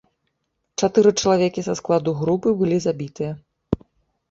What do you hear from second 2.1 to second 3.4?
групы былі забітыя.